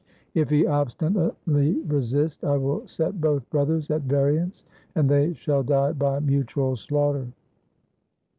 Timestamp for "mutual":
6.21-6.75